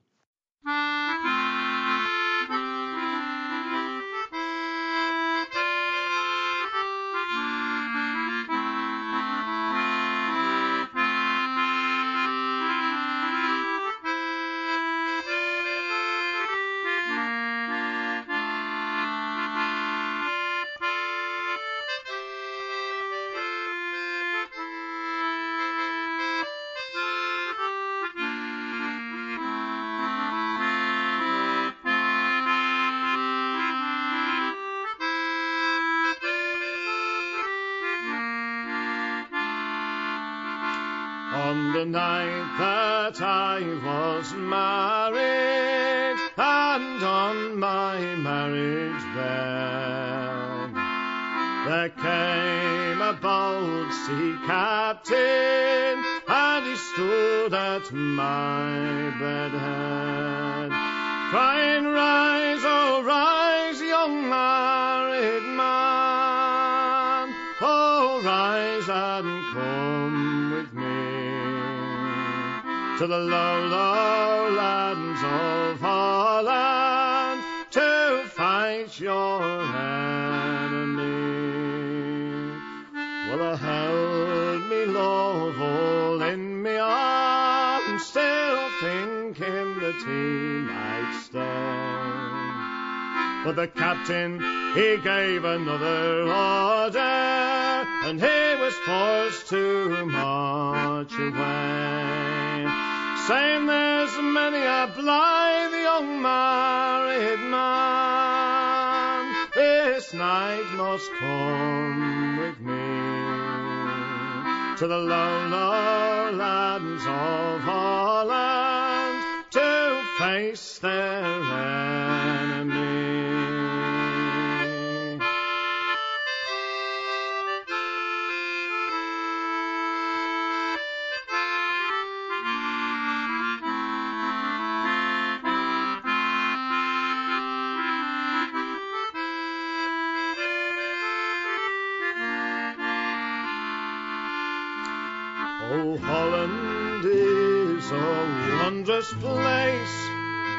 [147.89, 149.97] Is a wondrous place,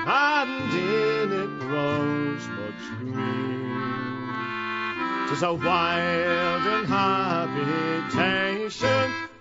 [0.06, 4.26] and in it grows much green.
[5.28, 8.26] 'Tis a wild and habitation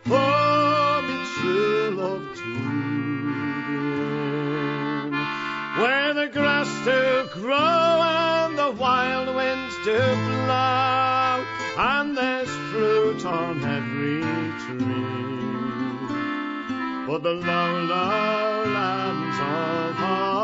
[0.04, 3.00] for me true love to be
[5.82, 7.02] where the grass do
[7.42, 11.44] grow and the wild winds do blow,
[11.78, 14.22] and there's fruit on every
[14.64, 15.09] tree.
[17.10, 20.39] For the low, low lands of Holland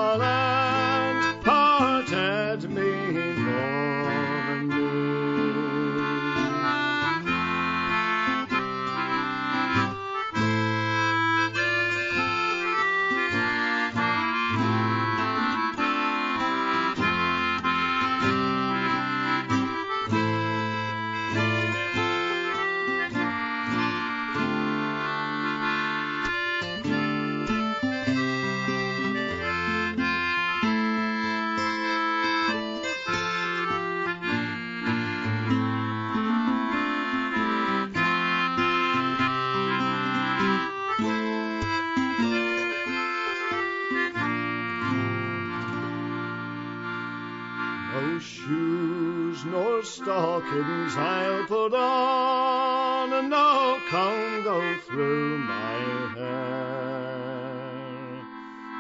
[50.56, 57.56] stockings I'll put on, and no comb go through my hair.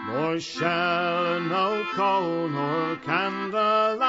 [0.07, 3.99] Nor shall no coal nor candlelight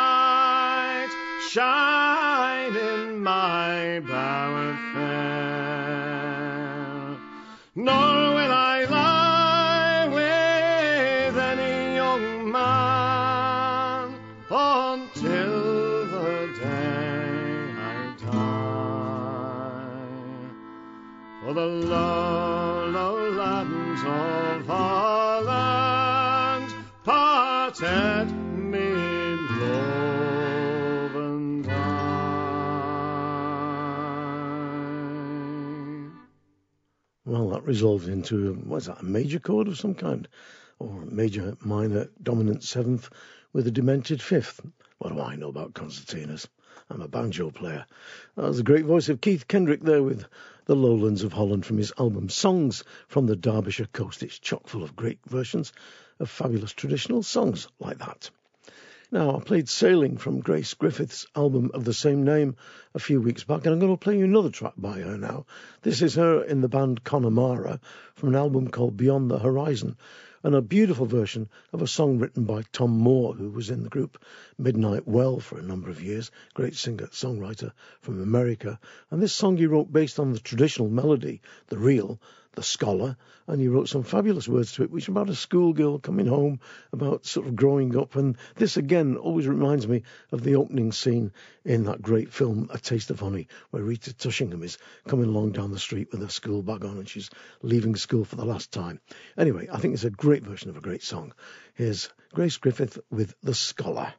[1.49, 5.97] shine in my bower fair.
[7.75, 8.26] Nor
[27.79, 27.91] Well,
[37.51, 40.27] that resolved into, what's that, a major chord of some kind?
[40.79, 43.11] Or major minor dominant seventh
[43.53, 44.65] with a demented fifth?
[44.97, 46.49] What do I know about concertinas?
[46.89, 47.85] I'm a banjo player.
[48.39, 50.25] Ah, that was the great voice of Keith Kendrick there with
[50.65, 54.23] the lowlands of Holland from his album Songs from the Derbyshire Coast.
[54.23, 55.75] It's chock full of great versions
[56.19, 58.31] of fabulous traditional songs like that.
[59.13, 62.57] Now, I played Sailing from Grace Griffith's album of the same name
[62.93, 65.47] a few weeks back, and I'm going to play you another track by her now.
[65.83, 67.79] This is her in the band Connemara
[68.15, 69.97] from an album called Beyond the Horizon,
[70.43, 73.89] and a beautiful version of a song written by Tom Moore, who was in the
[73.89, 74.19] group
[74.59, 78.79] Midnight Well for a number of years, great singer songwriter from America.
[79.11, 82.21] And this song he wrote based on the traditional melody, the reel,
[82.57, 86.27] the scholar, and he wrote some fabulous words to it, which about a schoolgirl coming
[86.27, 86.59] home,
[86.93, 88.17] about sort of growing up.
[88.17, 90.03] And this again always reminds me
[90.33, 91.33] of the opening scene
[91.65, 95.71] in that great film, A Taste of Honey, where Rita Tushingham is coming along down
[95.71, 97.31] the street with her school bag on and she's
[97.63, 99.01] leaving school for the last time.
[99.37, 101.33] Anyway, I think it's a great version of a great song.
[101.75, 104.15] Here's Grace Griffith with The Scholar.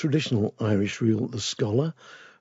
[0.00, 1.92] Traditional Irish reel, The Scholar,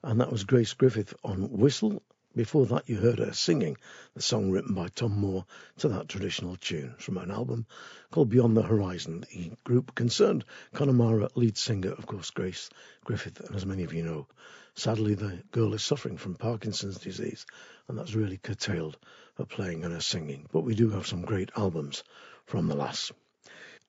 [0.02, 2.02] and that was Grace Griffith on whistle,
[2.34, 3.76] Before that, you heard her singing
[4.14, 5.46] the song written by Tom Moore
[5.80, 7.66] to that traditional tune from an album
[8.12, 9.26] called Beyond the Horizon.
[9.30, 12.70] The group concerned Connemara lead singer, of course, Grace
[13.04, 14.28] Griffith, and as many of you know,
[14.76, 17.46] sadly the girl is suffering from Parkinson's disease,
[17.90, 18.98] and that's really curtailed
[19.36, 20.48] her playing and her singing.
[20.54, 22.06] But we do have some great albums
[22.46, 23.12] from the lass.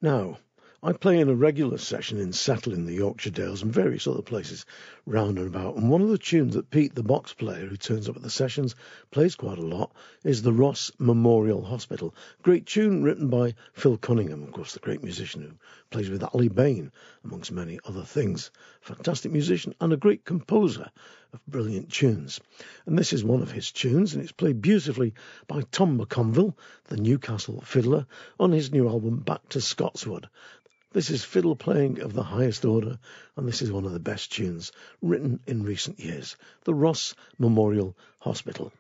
[0.03, 0.39] Now,
[0.83, 4.23] I play in a regular session in Settle in the Yorkshire Dales and various other
[4.23, 4.65] places
[5.05, 5.77] round and about.
[5.77, 8.31] And one of the tunes that Pete, the box player who turns up at the
[8.31, 8.75] sessions,
[9.11, 9.93] plays quite a lot
[10.25, 12.15] is the Ross Memorial Hospital.
[12.41, 15.51] Great tune written by Phil Cunningham, of course, the great musician who
[15.91, 16.93] plays with Aly Bain,
[17.25, 18.51] amongst many other things.
[18.81, 20.91] Fantastic musician and a great composer
[21.35, 22.41] of brilliant tunes.
[22.87, 25.13] And this is one of his tunes, and it's played beautifully
[25.47, 26.55] by Tom McConville,
[26.85, 28.07] the Newcastle fiddler,
[28.39, 30.27] on his new album Back to Scotswood.
[30.93, 32.99] This is fiddle playing of the highest order,
[33.37, 37.97] and this is one of the best tunes written in recent years the Ross Memorial
[38.19, 38.73] Hospital.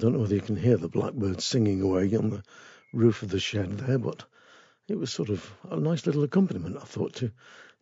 [0.00, 2.42] Don't know whether you can hear the blackbirds singing away on the
[2.90, 4.24] roof of the shed there, but
[4.88, 7.30] it was sort of a nice little accompaniment, I thought, to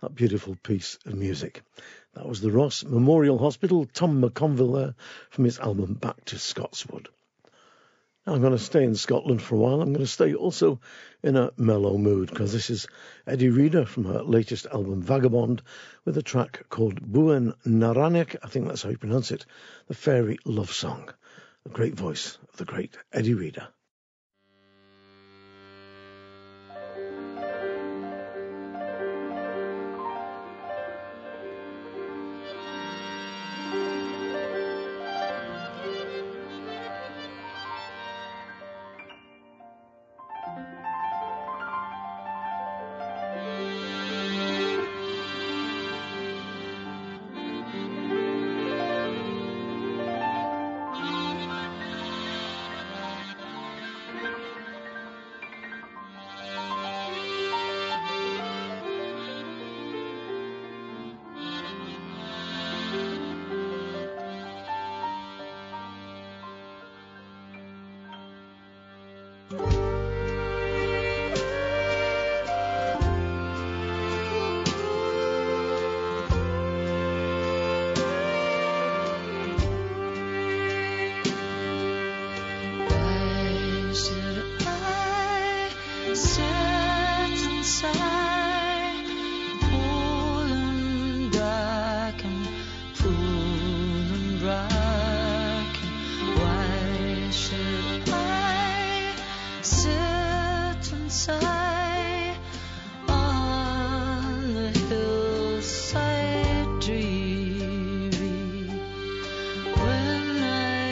[0.00, 1.62] that beautiful piece of music.
[2.14, 4.94] That was the Ross Memorial Hospital, Tom McConville there,
[5.30, 7.08] from his album Back to Scotswood.
[8.26, 9.80] Now I'm going to stay in Scotland for a while.
[9.80, 10.80] I'm going to stay also
[11.22, 12.88] in a mellow mood because this is
[13.28, 15.62] Eddi Reader from her latest album Vagabond
[16.04, 18.34] with a track called Buen Naranek.
[18.42, 19.46] I think that's how you pronounce it.
[19.86, 21.10] The Fairy Love Song
[21.68, 23.68] great voice of the great Eddi Reader.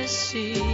[0.06, 0.65] see.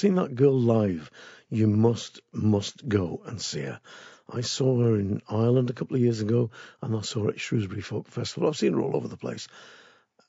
[0.00, 1.10] Seen that girl live,
[1.50, 3.80] You must, must go and see her.
[4.30, 7.40] I saw her in Ireland a couple of years ago, and I saw her at
[7.40, 8.48] Shrewsbury Folk Festival.
[8.48, 9.46] I've seen her all over the place.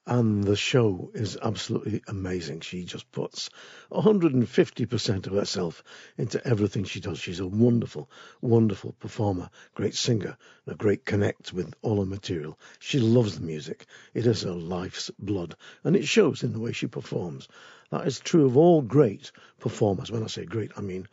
[0.05, 2.61] And the show is absolutely amazing.
[2.61, 3.49] She just puts
[3.91, 5.85] 150% of herself
[6.17, 7.19] into everything she does.
[7.19, 8.09] She's a wonderful,
[8.41, 12.59] wonderful performer, great singer, and a great connect with all her material.
[12.79, 13.85] She loves the music.
[14.13, 15.55] It is her life's blood,
[15.85, 17.47] and it shows in the way she performs.
[17.91, 20.09] That is true of all great performers.
[20.09, 21.07] When I say great, I mean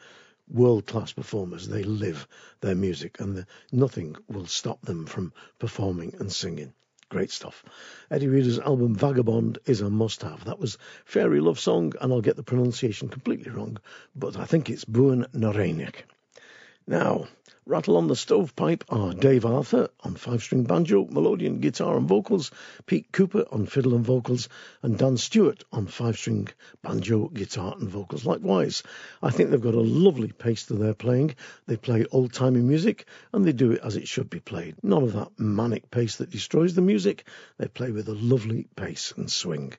[0.49, 1.66] world class performers.
[1.66, 2.26] They live
[2.61, 6.72] their music, and the, nothing will stop them from performing and singing.
[7.09, 7.64] Great stuff.
[8.11, 10.45] Eddi Reader's album Vagabond is a must have.
[10.45, 13.79] That was Fairy Love Song, and I'll get the pronunciation completely wrong,
[14.14, 16.05] but I think it's Buan Narenik.
[16.91, 17.28] Now,
[17.66, 22.51] Rattle on the Stovepipe are Dave Arthur on five string banjo, melodeon guitar and vocals,
[22.86, 24.49] Pete Cooper on fiddle and vocals,
[24.80, 26.49] and Dan Stewart on five string
[26.80, 28.24] banjo, guitar and vocals.
[28.24, 28.84] Likewise,
[29.22, 31.34] I think they've got a lovely pace to their playing.
[31.66, 34.76] They play old timey music and they do it as it should be played.
[34.82, 37.28] None of that manic pace that destroys the music.
[37.59, 39.74] They play with a lovely pace and swing.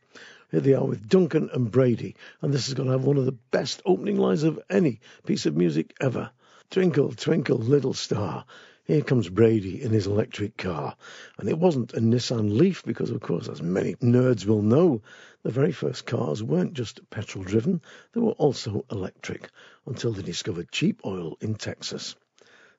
[0.52, 3.26] Here they are with Duncan and Brady, and this is going to have one of
[3.26, 6.30] the best opening lines of any piece of music ever.
[6.72, 8.46] Twinkle, twinkle, little star.
[8.84, 10.96] Here comes Brady in his electric car.
[11.40, 15.02] And it wasn't a Nissan Leaf because, of course, as many nerds will know,
[15.42, 17.82] the very first cars weren't just petrol driven,
[18.14, 19.50] they were also electric
[19.88, 22.16] until they discovered cheap oil in Texas.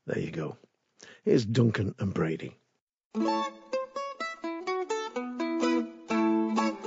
[0.07, 0.57] There you go.
[1.25, 2.57] Here's Duncan and Brady.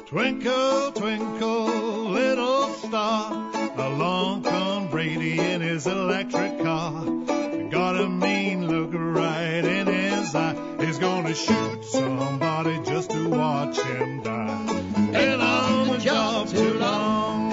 [0.08, 4.53] Twinkle, twinkle, little star, along
[5.04, 7.04] Brady in his electric car.
[7.70, 10.56] Got a mean look right in his eye.
[10.80, 14.66] He's gonna shoot somebody just to watch him die.
[15.12, 17.52] Been on the job too long.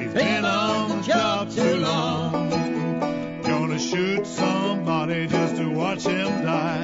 [0.00, 3.42] He's been on the job too long.
[3.42, 6.83] Gonna shoot somebody just to watch him die.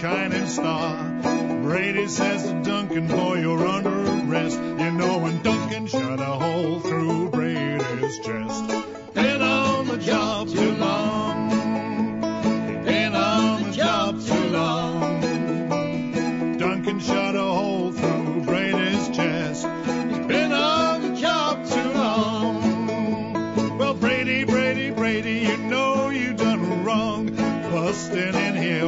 [0.00, 1.20] Shining star.
[1.62, 4.58] Brady says to Duncan, boy, you're under arrest.
[4.58, 8.66] You know when Duncan shot a hole through Brady's chest.
[9.12, 11.39] Been on the job too long.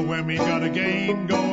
[0.03, 1.52] When we got a game going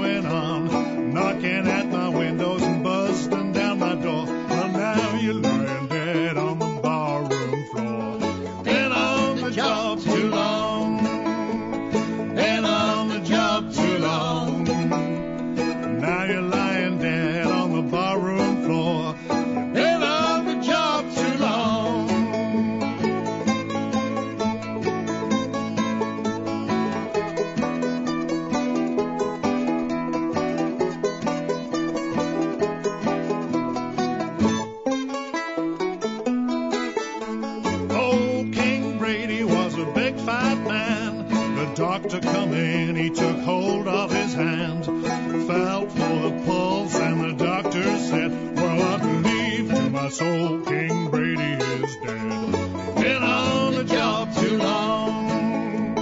[50.22, 52.96] my King Brady is dead.
[52.96, 55.96] Been on the job too long.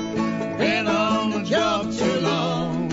[0.57, 2.91] Been on the job too long.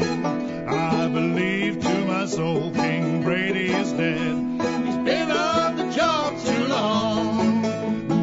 [0.69, 4.37] I believe to my soul King Brady is dead.
[4.85, 7.63] He's been on the job too long.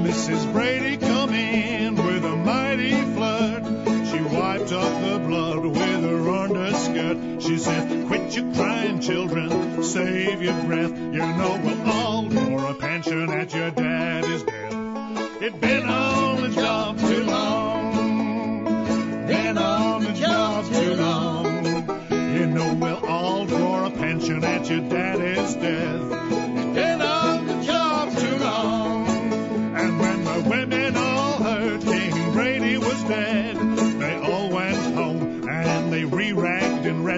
[0.04, 0.52] Mrs.
[0.54, 3.66] Brady come in with a mighty flood.
[4.08, 7.42] She wiped up the blood with her underskirt.
[7.42, 9.51] She said, Quit your crying, children.
[9.92, 10.92] Save your breath.
[10.92, 15.42] You know we'll all draw a pension at your daddy's death.
[15.42, 19.28] It been on the job too long.
[19.28, 21.66] Been on the job too long.
[22.10, 25.01] You know we'll all draw a pension at your daddy's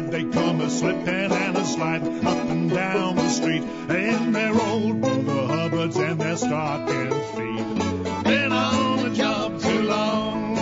[0.01, 4.99] they come a slipping and a sliding up and down the street in their old
[5.01, 8.23] Brother Hubbards and their stocking feet.
[8.23, 10.55] Been on the job too long.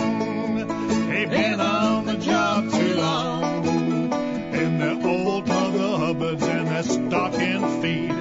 [1.08, 3.64] Hey, been on the job too long.
[4.52, 8.11] In their old Mother Hubbards and their stocking feet.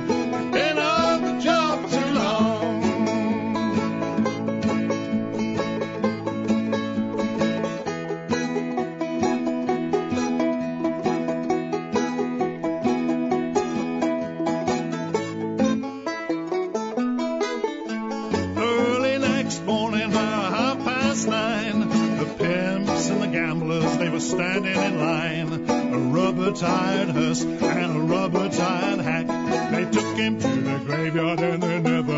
[24.32, 25.70] Standing in line.
[25.94, 29.28] A rubber tired hearse and a rubber tired hack.
[29.72, 32.11] They took him to the graveyard and they never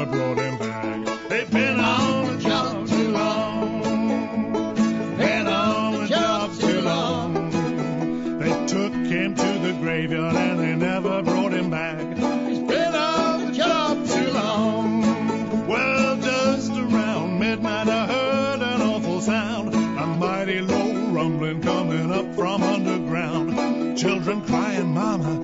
[24.04, 25.36] Children crying, Mama,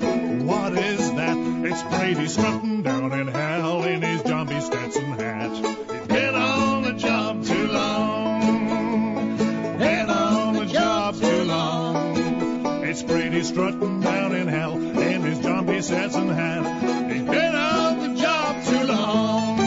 [0.44, 1.38] what is that?
[1.66, 4.60] It's Brady strutting down in hell in his B.
[4.60, 5.56] Stetson hat.
[5.56, 9.38] He's been on the job too long.
[9.78, 12.84] Been on the job too long.
[12.84, 15.82] It's Brady strutting down in hell in his B.
[15.82, 17.14] Stetson hat.
[17.14, 19.60] He's been on the job too long.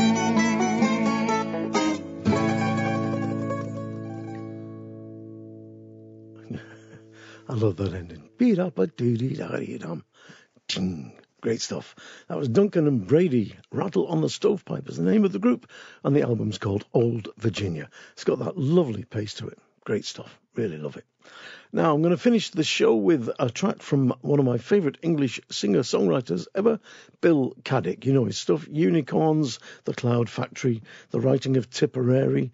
[7.48, 8.21] I love that ending.
[10.66, 11.12] Ting.
[11.40, 11.94] Great stuff.
[12.26, 13.54] That was Duncan and Brady.
[13.70, 15.70] Rattle on the Stovepipe is the name of the group,
[16.02, 17.88] and the album's called Old Virginia.
[18.14, 19.60] It's got that lovely pace to it.
[19.84, 20.40] Great stuff.
[20.56, 21.04] Really love it.
[21.72, 24.98] Now, I'm going to finish the show with a track from one of my favourite
[25.02, 26.80] English singer songwriters ever,
[27.20, 28.04] Bill Caddick.
[28.04, 32.50] You know his stuff Unicorns, The Cloud Factory, The Writing of Tipperary,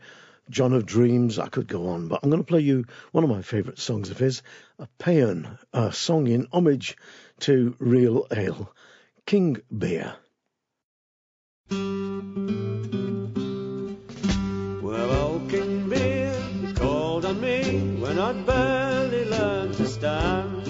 [0.51, 1.39] John of Dreams.
[1.39, 4.11] I could go on, but I'm going to play you one of my favourite songs
[4.11, 4.43] of his,
[4.79, 6.97] a paean, a song in homage
[7.41, 8.73] to real ale,
[9.27, 10.15] King Beer.
[14.83, 16.35] Well, old King Beer
[16.77, 20.67] called on me when I'd barely learned to stand.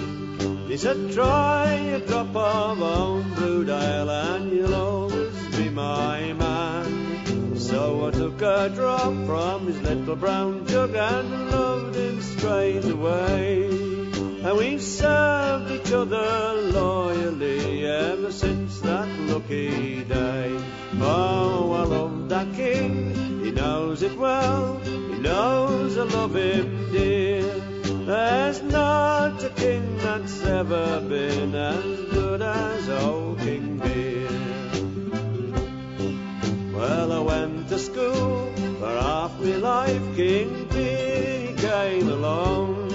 [0.69, 6.58] He said, try a drop of home brewed ale and you'll always be my man.
[7.69, 13.69] So I took a drop from his little brown jug and loved him straight away.
[14.43, 20.59] And we've served each other loyally ever since that lucky day.
[20.99, 27.43] Oh, I love that king, he knows it well, he knows I love him dear.
[27.83, 33.98] There's not a king that's ever been as good as old King Beer.
[36.79, 42.89] Well, I went to school for half my life, King Beer came along.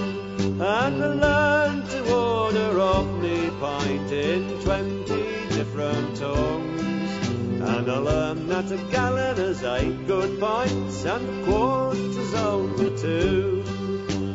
[0.59, 7.11] And I learned to order up me pint in twenty different tongues.
[7.61, 13.63] And I learned that a gallon is eight good pints and quarters only two.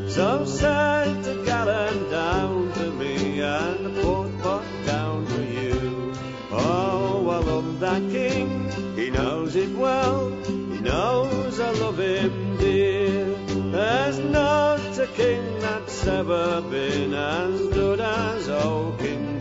[0.08, 6.12] So send a gallon down to me and a quart pot down for you.
[6.52, 6.89] Oh,
[7.40, 13.34] I love that king, he knows it well, he knows I love him dear.
[13.46, 19.39] There's not a king that's ever been as good as old King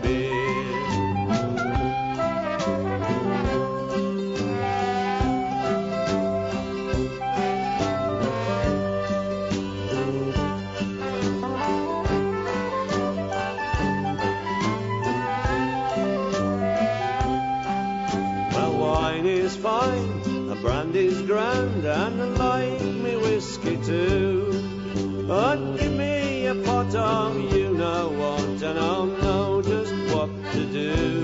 [20.90, 25.24] brandy's grand, and I like me whiskey too.
[25.28, 30.64] But give me a pot of you know what, and I'll know just what to
[30.66, 31.20] do.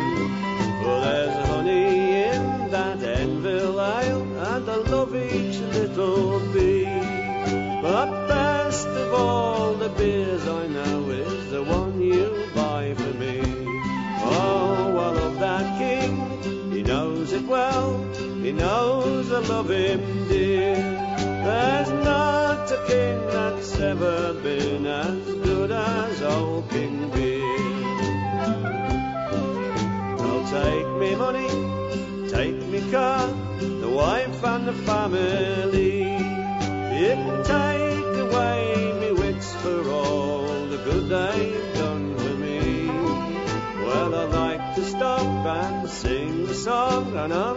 [0.82, 6.84] For there's honey in that Enville ale, and I love each little bee.
[7.82, 11.05] But best of all the beers I know
[19.56, 20.74] love him dear.
[21.46, 27.56] There's not a king that's ever been as good as old King Beer.
[30.18, 31.48] Well, take me money,
[32.28, 33.28] take me car,
[33.58, 36.02] the wife and the family.
[37.00, 42.88] You can take away me wits for all the good they've done for me.
[43.86, 47.55] Well, I like to stop and sing the song, and I've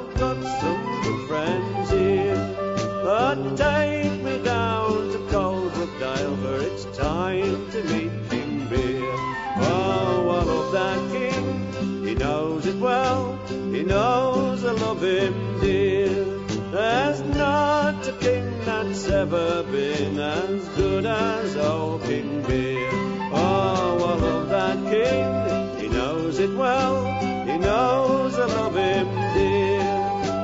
[12.80, 16.26] well, he knows I love him dear.
[16.72, 22.89] There's not a king that's ever been as good as old King Beer.
[23.31, 27.06] Oh, I love that king, he knows it well,
[27.45, 29.80] he knows I love him dear.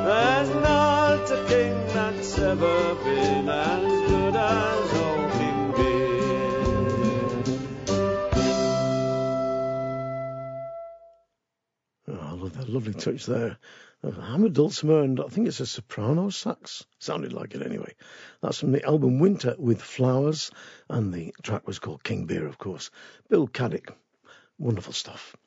[0.05, 3.84] There's not a king that's ever been as
[12.75, 13.57] lovely touch there.
[14.03, 16.85] Hammered dulcimer and I think it's a soprano sax.
[16.99, 17.95] Sounded like it anyway.
[18.41, 20.51] That's from the album Winter with Flowers,
[20.89, 22.91] and the track was called King Beer, of course.
[23.29, 23.89] Bill Caddick.
[24.59, 25.37] Wonderful stuff.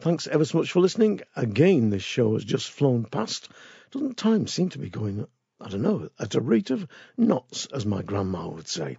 [0.00, 1.20] Thanks ever so much for listening.
[1.36, 3.50] Again, this show has just flown past.
[3.90, 5.26] Doesn't time seem to be going,
[5.60, 6.88] I don't know, at a rate of
[7.18, 8.96] knots, as my grandma would say.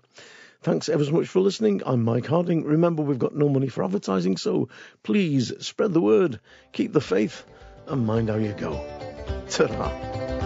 [0.61, 1.81] Thanks ever so much for listening.
[1.85, 2.65] I'm Mike Harding.
[2.65, 4.69] Remember, we've got no money for advertising, so
[5.01, 6.39] please spread the word,
[6.71, 7.43] keep the faith,
[7.95, 8.85] mind how you go.
[9.49, 10.38] Ta-ra.